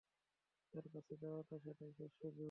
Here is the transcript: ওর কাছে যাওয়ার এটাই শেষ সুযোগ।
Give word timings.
ওর 0.73 0.85
কাছে 0.93 1.13
যাওয়ার 1.21 1.45
এটাই 1.65 1.91
শেষ 1.97 2.11
সুযোগ। 2.13 2.39